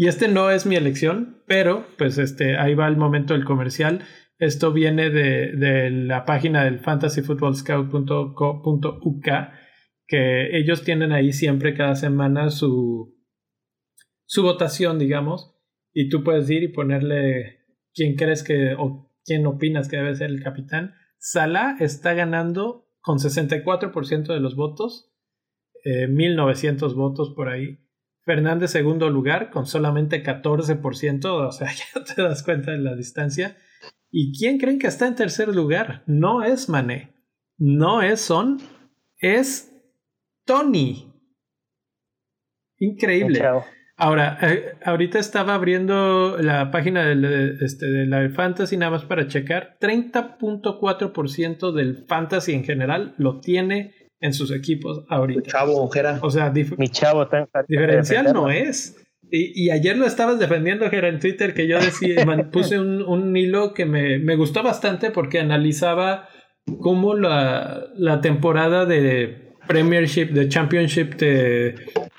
[0.00, 4.04] y este no es mi elección, pero pues este, ahí va el momento del comercial.
[4.38, 9.26] Esto viene de, la página del fantasyfootballscout.co.uk,
[10.06, 13.18] que ellos tienen ahí siempre cada semana su,
[14.24, 15.56] su votación, digamos,
[15.92, 20.30] y tú puedes ir y ponerle quién crees que o quién opinas que debe ser
[20.30, 20.94] el capitán.
[21.18, 25.12] Salah está ganando con 64% de los votos,
[25.84, 27.80] 1900 eh, votos por ahí.
[28.28, 33.56] Fernández segundo lugar con solamente 14%, o sea, ya te das cuenta de la distancia.
[34.10, 36.02] ¿Y quién creen que está en tercer lugar?
[36.06, 37.14] No es Mané,
[37.56, 38.58] no es Son,
[39.16, 39.72] es
[40.44, 41.10] Tony.
[42.76, 43.42] Increíble.
[43.96, 49.26] Ahora, eh, ahorita estaba abriendo la página de, este, de la Fantasy nada más para
[49.26, 49.78] checar.
[49.80, 55.40] 30.4% del Fantasy en general lo tiene en sus equipos ahorita.
[55.40, 56.18] Mi chavo, Ojera.
[56.22, 57.28] O sea, mi chavo
[57.68, 58.96] diferencial no es.
[59.30, 63.84] Y, ayer lo estabas defendiendo, Jera, en Twitter, que yo decía, puse un, hilo que
[63.84, 66.28] me, me, gustó bastante porque analizaba
[66.80, 71.74] cómo la, la, temporada de Premiership, de Championship, te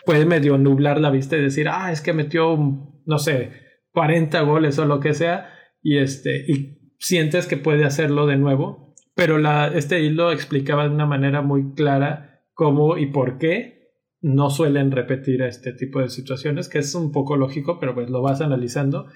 [0.05, 2.57] puede medio nublar la vista y decir, ah, es que metió,
[3.05, 3.51] no sé,
[3.91, 8.88] 40 goles o lo que sea, y, este, y sientes que puede hacerlo de nuevo
[9.19, 14.49] pero la, este hilo explicaba de una manera muy clara cómo y por qué no
[14.49, 18.39] suelen repetir este tipo de situaciones, que es un poco lógico, pero pues lo vas
[18.39, 19.07] analizando.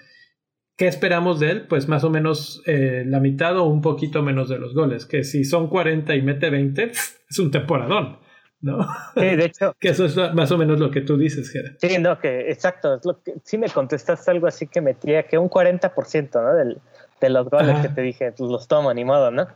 [0.75, 1.67] ¿Qué esperamos de él?
[1.67, 5.23] Pues más o menos eh, la mitad o un poquito menos de los goles, que
[5.23, 6.83] si son 40 y mete 20,
[7.29, 8.19] es un temporadón.
[8.59, 8.85] ¿no?
[9.13, 9.73] Sí, de hecho.
[9.79, 11.77] que eso es más o menos lo que tú dices, Gerard.
[11.79, 12.95] Sí, no, que exacto.
[12.95, 16.55] Es lo que, sí me contestaste algo así que metía que un 40% ¿no?
[16.55, 16.81] Del,
[17.21, 19.47] de los goles que te dije, pues los tomo, ni modo, ¿no?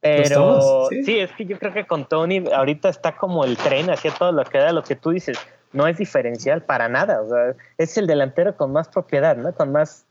[0.00, 1.18] Pero ¿Sí?
[1.18, 4.44] es que yo creo que con Tony ahorita está como el tren hacia todo lo
[4.44, 5.38] que da, lo que tú dices,
[5.72, 7.22] no es diferencial para nada.
[7.22, 9.52] O sea, es el delantero con más propiedad, ¿no?
[9.52, 10.06] Con más,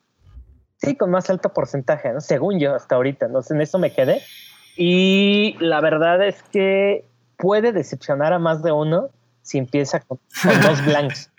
[0.77, 2.21] sí, con más alto porcentaje, ¿no?
[2.21, 3.39] Según yo hasta ahorita, ¿no?
[3.49, 4.21] En eso me quedé.
[4.77, 7.05] Y la verdad es que
[7.37, 9.09] puede decepcionar a más de uno
[9.41, 10.19] si empieza con,
[10.63, 11.31] dos blanks,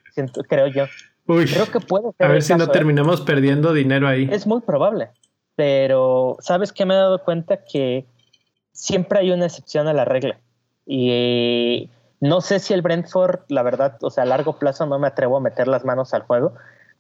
[0.49, 0.85] creo yo.
[1.27, 2.69] Uy, creo que puede A ver si no ¿eh?
[2.73, 4.29] terminamos perdiendo dinero ahí.
[4.31, 5.09] Es muy probable.
[5.57, 7.59] pero ¿sabes qué me he dado cuenta?
[7.65, 8.07] Que
[8.77, 10.39] siempre hay una excepción a la regla.
[10.87, 15.09] Y no sé si el Brentford, la verdad, o sea, a largo plazo no me
[15.09, 16.55] atrevo a meter las manos al juego,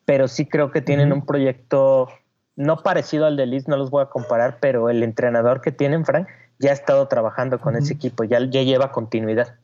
[0.04, 2.08] pero sí creo que tienen un proyecto
[2.56, 6.04] no parecido al de Liz, no los voy a comparar, pero el entrenador que tienen,
[6.04, 6.26] Frank,
[6.58, 9.56] ya ha estado trabajando con ese equipo, ya, ya lleva continuidad.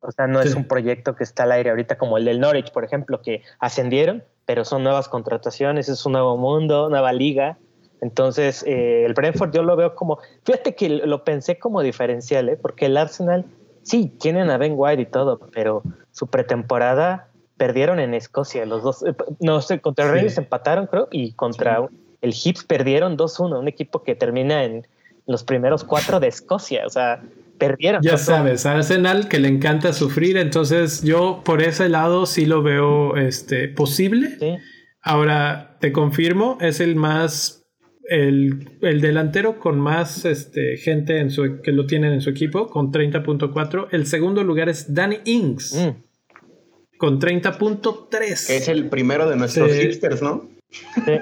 [0.00, 2.72] O sea, no es un proyecto que está al aire ahorita como el del Norwich,
[2.72, 7.58] por ejemplo, que ascendieron, pero son nuevas contrataciones, es un nuevo mundo, nueva liga.
[8.00, 12.58] Entonces, eh, el Brentford yo lo veo como, fíjate que lo pensé como diferencial, ¿eh?
[12.60, 13.46] porque el Arsenal,
[13.82, 15.82] sí, tienen a Ben White y todo, pero
[16.12, 21.08] su pretemporada perdieron en Escocia, los dos, eh, no sé, contra el Reyes empataron, creo,
[21.10, 21.88] y contra
[22.20, 24.86] el Hips perdieron 2-1, un equipo que termina en
[25.26, 27.22] los primeros cuatro de Escocia, o sea,
[27.58, 28.02] perdieron.
[28.02, 33.16] Ya sabes, Arsenal que le encanta sufrir, entonces yo por ese lado sí lo veo
[33.16, 34.60] este, posible.
[35.00, 37.65] Ahora, te confirmo, es el más,
[38.08, 42.92] el, delantero con más este, gente en su, que lo tienen en su equipo, con
[42.92, 43.88] 30.4.
[43.92, 46.98] El segundo lugar es Danny Ings, mm.
[46.98, 48.22] con 30.3.
[48.30, 50.50] Es el primero de nuestros hipsters, ¿no?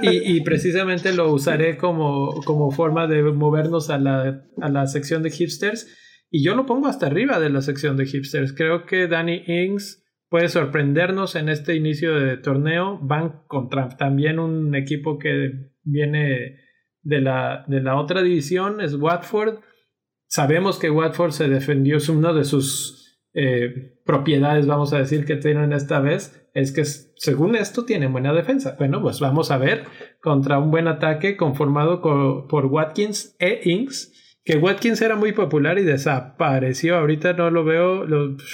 [0.03, 5.31] Y, precisamente lo usaré como, como forma de movernos a la, a la sección de
[5.31, 5.87] hipsters
[6.37, 8.53] y yo lo pongo hasta arriba de la sección de hipsters.
[8.53, 12.99] Creo que Danny Ings puede sorprendernos en este inicio de torneo.
[13.01, 15.53] Van contra también un equipo que
[15.85, 16.64] viene
[17.05, 19.61] de la, de la otra división, es Watford.
[20.27, 25.37] Sabemos que Watford se defendió, es una de sus eh, propiedades, vamos a decir, que
[25.37, 26.49] tienen esta vez.
[26.55, 28.75] Es que según esto tienen buena defensa.
[28.79, 29.85] Bueno, pues vamos a ver
[30.21, 32.01] contra un buen ataque conformado
[32.49, 34.13] por Watkins e Ings
[34.45, 36.97] que Watkins era muy popular y desapareció.
[36.97, 38.07] Ahorita no lo veo,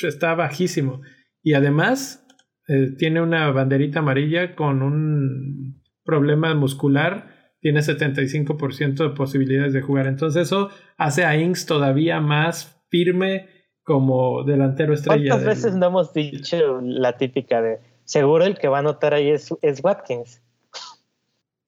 [0.03, 1.01] está bajísimo.
[1.43, 2.25] Y además
[2.69, 7.40] eh, tiene una banderita amarilla con un problema muscular.
[7.61, 10.07] Tiene 75% de posibilidades de jugar.
[10.07, 13.49] Entonces eso hace a Inks todavía más firme
[13.83, 15.31] como delantero estrella.
[15.31, 19.31] ¿Cuántas veces no hemos dicho la típica de seguro el que va a anotar ahí
[19.31, 20.43] es, es Watkins?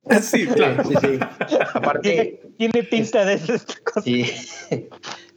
[0.20, 0.82] Sí, claro.
[0.84, 1.18] Sí, sí.
[1.74, 2.40] Aparte.
[2.58, 3.54] Tiene pinta de eso
[4.02, 4.24] Sí.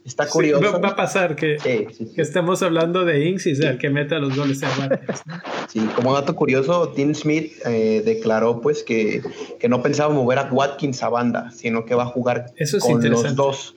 [0.06, 0.80] Está curioso.
[0.80, 4.36] va, a pasar que, que estemos hablando de Inks y sea el que meta los
[4.36, 5.22] goles a Watkins.
[5.68, 9.20] Sí, como dato curioso, Tim Smith eh, declaró pues que,
[9.58, 13.34] que, no pensaba mover a Watkins a banda, sino que va a jugar con los
[13.34, 13.74] dos.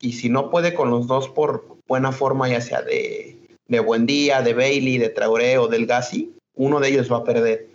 [0.00, 3.38] Y si no puede con los dos por buena forma, ya sea de,
[3.68, 7.24] de Buen Día, de Bailey, de Traoré o del Gassi, uno de ellos va a
[7.24, 7.68] perder.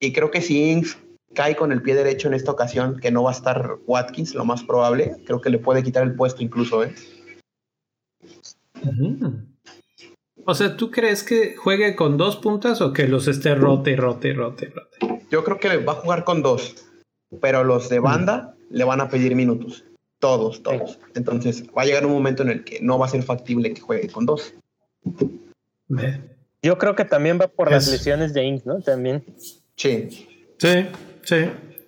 [0.00, 0.98] Y creo que si Inks
[1.34, 4.44] cae con el pie derecho en esta ocasión, que no va a estar Watkins, lo
[4.44, 5.16] más probable.
[5.24, 6.94] Creo que le puede quitar el puesto incluso, ¿eh?
[10.44, 14.32] O sea, ¿tú crees que juegue con dos puntas o que los esté rote, rote,
[14.32, 15.26] rote, rote?
[15.30, 16.74] Yo creo que va a jugar con dos,
[17.40, 19.84] pero los de banda le van a pedir minutos.
[20.18, 20.98] Todos, todos.
[21.14, 23.80] Entonces va a llegar un momento en el que no va a ser factible que
[23.80, 24.54] juegue con dos.
[26.62, 28.80] Yo creo que también va por las lesiones de Inks, ¿no?
[28.80, 29.24] También.
[29.76, 30.28] Sí.
[30.58, 30.86] Sí,
[31.22, 31.36] Sí,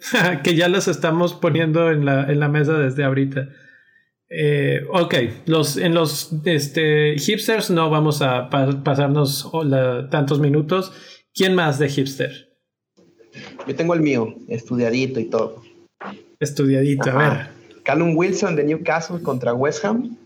[0.43, 3.49] que ya los estamos poniendo en la, en la mesa desde ahorita.
[4.31, 5.15] Eh, ok,
[5.47, 9.51] los, en los este, hipsters no vamos a pasarnos
[10.11, 10.93] tantos minutos.
[11.35, 12.53] ¿Quién más de hipster?
[13.67, 15.63] Yo tengo el mío, estudiadito y todo.
[16.41, 17.49] Estudiadito, a ver.
[17.83, 20.17] Callum Wilson de Newcastle contra West Ham.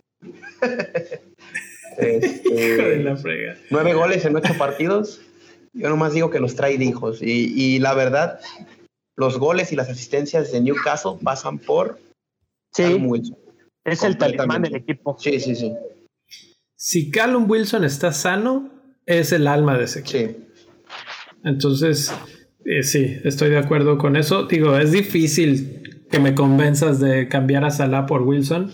[1.98, 3.56] este, la frega.
[3.70, 5.20] Nueve goles en ocho partidos.
[5.72, 7.22] Yo nomás digo que los trae hijos.
[7.22, 8.40] Y, y la verdad,
[9.18, 11.98] los goles y las asistencias de Newcastle pasan por
[12.72, 13.36] sí, Wilson.
[13.84, 15.16] Es el talismán del equipo.
[15.18, 15.74] Sí, sí, sí.
[16.76, 18.70] Si Callum Wilson está sano,
[19.06, 20.38] es el alma de ese equipo.
[20.54, 20.64] Sí.
[21.42, 22.14] Entonces,
[22.64, 24.46] eh, sí, estoy de acuerdo con eso.
[24.46, 28.72] Digo, es difícil que me convenzas de cambiar a Salah por Wilson,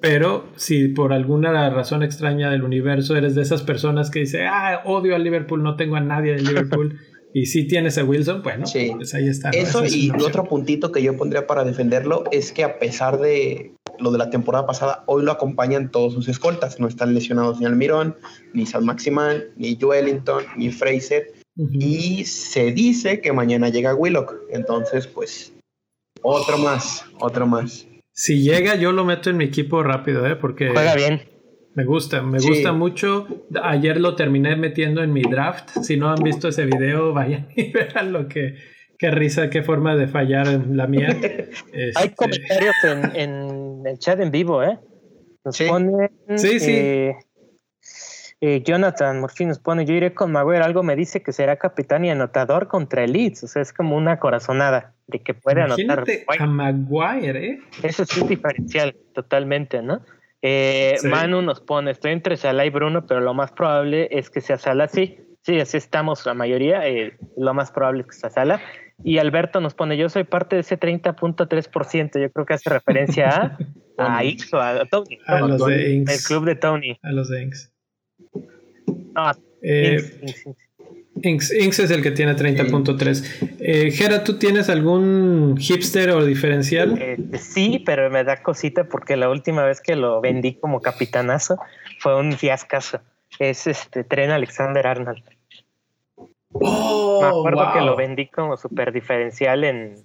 [0.00, 4.82] pero si por alguna razón extraña del universo eres de esas personas que dice, ah,
[4.84, 6.98] odio al Liverpool, no tengo a nadie de Liverpool.
[7.36, 8.64] Y si tienes a Wilson, bueno,
[8.96, 9.50] pues ahí está.
[9.50, 14.10] Eso y otro puntito que yo pondría para defenderlo es que a pesar de lo
[14.10, 16.80] de la temporada pasada, hoy lo acompañan todos sus escoltas.
[16.80, 18.16] No están lesionados ni Almirón,
[18.54, 21.34] ni San Maximan, ni Joelinton, ni Fraser.
[21.78, 24.34] Y se dice que mañana llega Willock.
[24.48, 25.52] Entonces, pues,
[26.22, 27.86] otro más, otro más.
[28.12, 30.36] Si llega, yo lo meto en mi equipo rápido, ¿eh?
[30.36, 30.70] Porque...
[30.70, 31.20] Juega bien.
[31.76, 33.28] Me gusta, me gusta mucho.
[33.62, 35.82] Ayer lo terminé metiendo en mi draft.
[35.82, 38.56] Si no han visto ese video, vayan y vean lo que.
[38.98, 41.08] Qué risa, qué forma de fallar en la mía.
[41.12, 42.74] Hay este, comentarios
[43.14, 44.78] en, el chat en vivo, ¿eh?
[45.44, 45.68] Nos sí.
[46.36, 46.72] sí, sí.
[46.74, 47.16] Eh,
[48.42, 52.04] Eh, Jonathan Murphy nos pone, yo iré con Maguire, algo me dice que será capitán
[52.04, 56.04] y anotador contra el Leeds, o sea, es como una corazonada de que puede anotar.
[56.38, 57.60] a Maguire, ¿eh?
[57.82, 60.02] Eso sí es diferencial, totalmente, ¿no?
[60.42, 64.40] Eh, Manu nos pone, estoy entre Salah y Bruno, pero lo más probable es que
[64.40, 68.30] sea Salah, sí, sí, así estamos la mayoría, eh, lo más probable es que sea
[68.30, 68.60] Salah.
[69.04, 73.56] Y Alberto nos pone, yo soy parte de ese 30.3%, yo creo que hace referencia
[73.98, 75.18] a, a X o a Tony.
[75.26, 76.12] A los de Inks.
[76.12, 76.98] El club de Tony.
[77.02, 77.72] A los de Inks.
[79.14, 79.30] No,
[79.62, 80.65] eh, Inks, Inks,
[81.22, 83.56] es el que tiene 30.3.
[83.60, 86.98] Eh, Gera, ¿tú tienes algún hipster o diferencial?
[87.00, 91.58] Eh, sí, pero me da cosita porque la última vez que lo vendí como capitanazo
[91.98, 93.00] fue un fiascazo.
[93.38, 95.22] Es este Tren Alexander Arnold.
[96.52, 99.96] Oh, Me acuerdo que lo vendí como super diferencial en,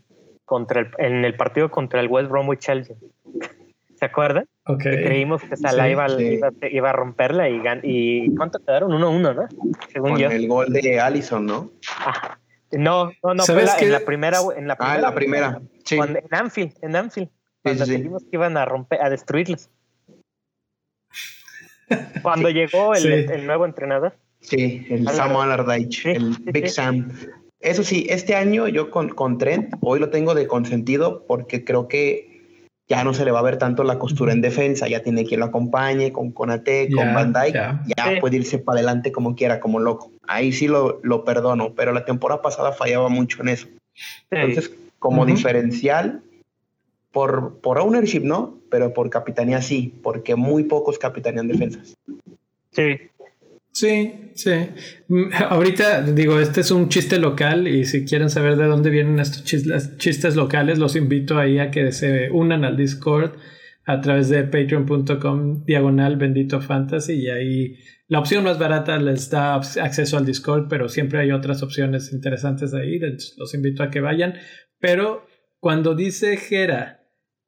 [0.45, 2.97] contra el, en el partido contra el West Bromwich Albion.
[4.01, 4.47] ¿Se acuerdan?
[4.65, 5.03] Okay.
[5.03, 6.07] creímos que Salah iba,
[6.71, 8.91] iba, a romperla y, y ¿cuánto quedaron?
[8.91, 9.47] 1-1, ¿no?
[9.93, 11.69] Según Con el gol de Allison, ¿no?
[11.99, 12.39] Ah,
[12.71, 14.93] no, no, no, fue la, en la primera, en la primera.
[14.93, 15.61] Ah, en la primera.
[15.85, 15.99] Sí.
[15.99, 17.29] en Anfield, en Anfield.
[17.61, 19.69] Cuando sí, que iban a romper, a destruirlos.
[22.23, 24.17] Cuando llegó el, el nuevo entrenador.
[24.39, 27.11] Sí, el Sam Allardyce, el Big Sam.
[27.59, 31.87] Eso sí, este año yo con, con Trent, hoy lo tengo de consentido porque creo
[31.87, 32.30] que
[32.91, 35.39] ya no se le va a ver tanto la costura en defensa, ya tiene quien
[35.39, 37.53] lo acompañe, con Conate, con Van Dyke,
[37.95, 38.19] ya.
[38.19, 40.11] puede irse para adelante como quiera, como loco.
[40.27, 43.67] Ahí sí lo, lo perdono, pero la temporada pasada fallaba mucho en eso.
[44.29, 46.21] Entonces, como diferencial,
[47.13, 51.95] por, por ownership no, pero por capitanía sí, porque muy pocos capitanean defensas.
[52.71, 52.99] Sí,
[53.71, 54.51] Sí, sí.
[55.07, 59.19] Mm, ahorita digo, este es un chiste local y si quieren saber de dónde vienen
[59.19, 63.33] estos chistes, locales, los invito ahí a que se unan al Discord
[63.85, 67.75] a través de patreon.com diagonal bendito fantasy y ahí
[68.07, 72.73] la opción más barata les da acceso al Discord, pero siempre hay otras opciones interesantes
[72.73, 72.99] ahí,
[73.37, 74.33] los invito a que vayan.
[74.79, 75.25] Pero
[75.59, 77.05] cuando dice Jera,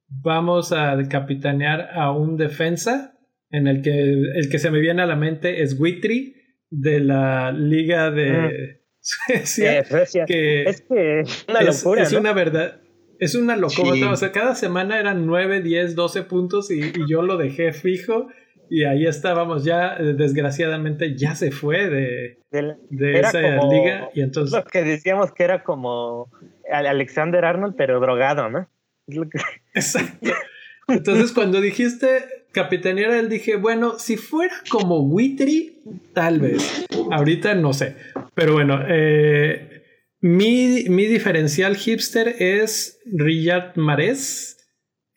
[0.08, 3.13] vamos a capitanear a un defensa,
[3.54, 6.36] en el que el que se me viene a la mente es Witry
[6.72, 8.84] de la Liga de mm.
[9.00, 9.84] Suecia.
[10.26, 12.02] Que es que es una locura.
[12.02, 12.82] Es, una verdad.
[13.20, 14.12] Es una locura.
[14.12, 18.28] O sea, cada semana eran 9, 10, 12 puntos y, yo lo dejé fijo.
[18.70, 22.40] Y ahí estábamos ya, eh, desgraciadamente, ya se fue de,
[22.90, 24.10] de, esa liga.
[24.16, 24.56] Y entonces...
[24.56, 26.32] Lo que decíamos que era como
[26.72, 28.68] Alexander Arnold, pero drogado, ¿no?
[29.76, 30.32] Exacto.
[30.88, 35.82] Entonces, cuando dijiste capitanear, él dije, bueno, si fuera como Witry,
[36.14, 36.86] tal vez.
[37.12, 37.98] Ahorita no sé.
[38.36, 39.84] Pero bueno, eh,
[40.22, 44.58] mi, diferencial hipster es Riyad Mares.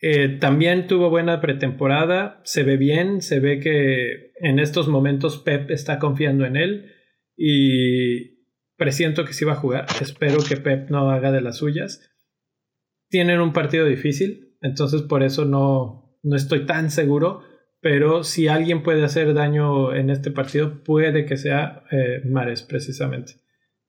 [0.01, 5.71] Eh, también tuvo buena pretemporada, se ve bien, se ve que en estos momentos Pep
[5.71, 6.91] está confiando en él
[7.35, 8.37] y
[8.75, 9.85] presiento que sí va a jugar.
[10.01, 12.11] Espero que Pep no haga de las suyas.
[13.09, 17.43] Tienen un partido difícil, entonces por eso no, no estoy tan seguro.
[17.79, 23.33] Pero si alguien puede hacer daño en este partido, puede que sea eh, Mares precisamente.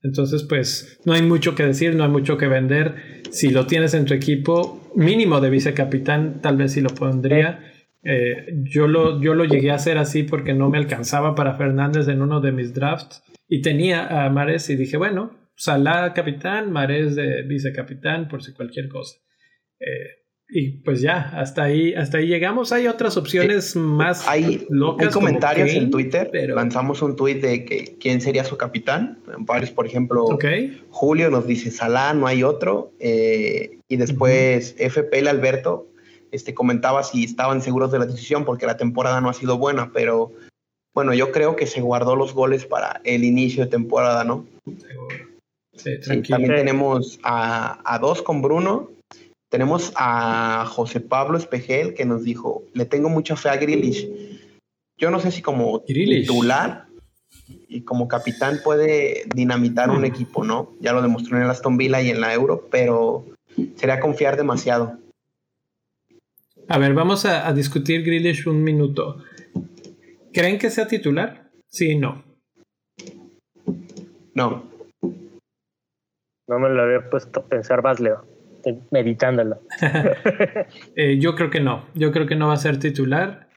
[0.02, 3.22] Entonces, pues no hay mucho que decir, no hay mucho que vender.
[3.30, 7.72] Si lo tienes en tu equipo, mínimo de vicecapitán, tal vez sí lo pondría.
[8.04, 12.08] Eh, yo, lo, yo lo llegué a hacer así porque no me alcanzaba para Fernández
[12.08, 17.16] en uno de mis drafts y tenía a Mares y dije, bueno, Salah capitán, Mares
[17.16, 19.18] de vicecapitán, por si cualquier cosa.
[19.80, 20.17] Eh,
[20.50, 22.72] y pues ya, hasta ahí, hasta ahí llegamos.
[22.72, 25.08] Hay otras opciones más hay, locas.
[25.08, 26.30] Hay comentarios en Twitter.
[26.54, 29.18] Lanzamos un tweet de que quién sería su capitán.
[29.40, 30.38] Varios, por ejemplo,
[30.88, 32.92] Julio nos dice Salah, no hay otro.
[32.98, 35.88] Eh, y después FPL Alberto
[36.32, 39.92] este, comentaba si estaban seguros de la decisión porque la temporada no ha sido buena,
[39.92, 40.32] pero
[40.94, 44.46] bueno, yo creo que se guardó los goles para el inicio de temporada, ¿no?
[45.74, 46.38] Sí, tranquilo.
[46.38, 48.97] también tenemos a, a dos con Bruno
[49.48, 54.08] tenemos a José Pablo Espejel que nos dijo, le tengo mucha fe a Grealish.
[54.98, 56.86] Yo no sé si como titular
[57.68, 60.74] y como capitán puede dinamitar un equipo, ¿no?
[60.80, 63.24] Ya lo demostró en el Aston Villa y en la Euro, pero
[63.76, 64.98] sería confiar demasiado.
[66.68, 69.22] A ver, vamos a, discutir Grealish un minuto.
[70.32, 71.50] ¿Creen que sea titular?
[71.68, 72.22] Sí, no.
[74.34, 74.68] No.
[76.46, 78.37] No me lo había puesto a pensar más, Leo
[78.90, 79.60] meditándolo.
[80.96, 81.86] Eh, yo creo que no.
[81.94, 83.48] Yo creo que no va a ser titular.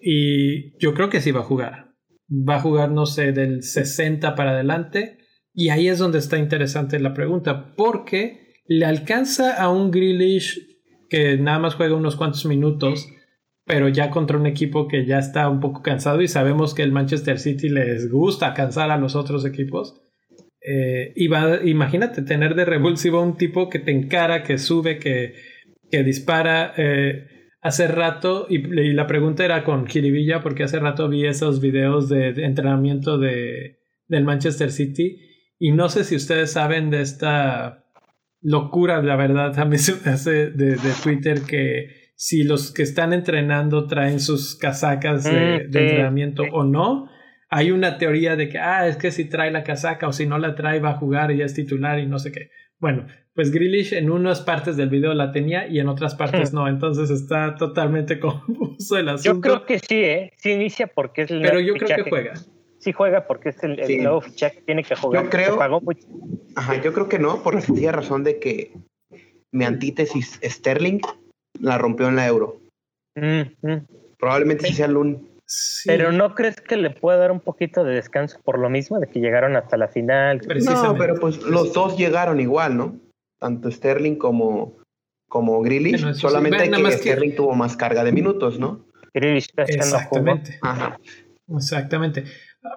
[0.00, 1.94] Y yo creo que sí va a jugar.
[2.30, 5.18] Va a jugar, no sé, del 60 para adelante.
[5.54, 7.74] Y ahí es donde está interesante la pregunta.
[7.76, 10.60] Porque le alcanza a un Grealish
[11.08, 13.08] que nada más juega unos cuantos minutos.
[13.64, 16.90] pero ya contra un equipo que ya está un poco cansado y sabemos que el
[16.90, 20.01] Manchester City les gusta cansar a los otros equipos.
[20.64, 25.34] Eh, y va, imagínate tener de revulsivo un tipo que te encara, que sube, que,
[25.90, 26.72] que dispara.
[26.76, 27.26] Eh,
[27.60, 28.58] hace rato, y,
[28.92, 34.24] la pregunta era con Kiribilla, porque hace rato vi esos videos de, entrenamiento de, del
[34.24, 35.18] Manchester City.
[35.58, 37.84] Y no sé si ustedes saben de esta
[38.40, 42.82] locura, la verdad, a mí se me hace de, de Twitter que si los que
[42.82, 47.08] están entrenando traen sus casacas de, mm, entrenamiento o no.
[47.54, 50.38] Hay una teoría de que, ah, es que si trae la casaca o si no
[50.38, 52.50] la trae va a jugar y ya es titular y no sé qué.
[52.80, 56.56] Bueno, pues Grealish en unas partes del video la tenía y en otras partes hmm.
[56.56, 59.34] no, entonces está totalmente confuso el asunto.
[59.34, 60.32] Yo creo que sí, ¿eh?
[60.38, 62.32] Sí inicia porque es el Pero yo creo que juega.
[62.78, 65.24] Sí juega porque es el, nuevo fichaje que tiene que jugar.
[65.24, 65.58] Yo creo,
[66.56, 68.72] Ajá, yo creo que no, por la sencilla razón de que
[69.52, 71.00] mi antítesis Sterling
[71.60, 72.62] la rompió en la Euro.
[73.14, 73.86] Mm, mm.
[74.18, 74.88] Probablemente sí sea
[75.84, 79.08] Pero ¿no crees que le puede dar un poquito de descanso por lo mismo de
[79.08, 80.40] que llegaron hasta la final?
[80.64, 83.00] No, pero pues los dos llegaron igual, ¿no?
[83.38, 84.78] Tanto Sterling como,
[85.28, 86.14] como Grealish.
[86.14, 88.86] solamente que, Sterling tuvo más carga de minutos, ¿no?
[89.12, 90.58] Grealish está Exactamente.
[90.62, 90.98] Ajá.
[91.48, 92.24] Exactamente.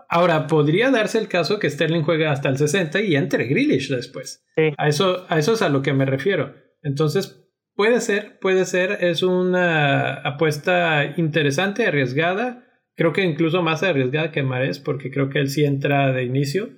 [0.10, 4.44] Ahora, podría darse el caso que Sterling juegue hasta el 60 y entre Grealish después.
[4.78, 6.56] A, eso, a eso es a lo que me refiero.
[6.82, 7.45] Entonces,
[7.76, 9.00] Puede ser, puede ser.
[9.02, 12.64] Es una apuesta interesante, arriesgada.
[12.96, 16.70] Creo que incluso más arriesgada que Mares, porque creo que él sí entra de inicio.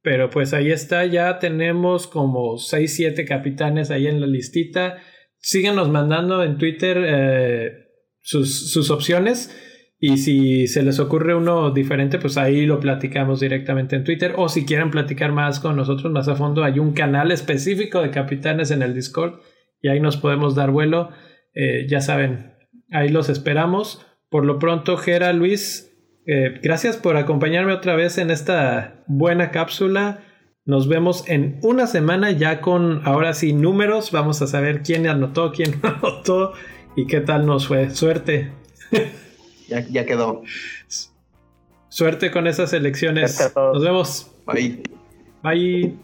[0.00, 4.98] Pero pues ahí está, ya tenemos como 6, 7 capitanes ahí en la listita.
[5.38, 7.72] Síganos mandando en Twitter eh,
[8.20, 9.52] sus, sus opciones.
[9.98, 14.34] Y si se les ocurre uno diferente, pues ahí lo platicamos directamente en Twitter.
[14.36, 18.10] O si quieren platicar más con nosotros más a fondo, hay un canal específico de
[18.10, 19.40] capitanes en el Discord
[19.80, 21.10] y ahí nos podemos dar vuelo.
[21.54, 22.54] Eh, ya saben,
[22.90, 24.06] ahí los esperamos.
[24.28, 30.20] Por lo pronto, Gera, Luis, eh, gracias por acompañarme otra vez en esta buena cápsula.
[30.64, 34.12] Nos vemos en una semana ya con, ahora sí, números.
[34.12, 36.52] Vamos a saber quién anotó, quién no anotó
[36.94, 37.90] y qué tal nos fue.
[37.90, 38.52] Suerte.
[39.68, 40.42] Ya, ya quedó.
[41.88, 43.52] Suerte con esas elecciones.
[43.54, 44.30] Nos vemos.
[44.46, 44.82] Bye.
[45.42, 45.94] Bye.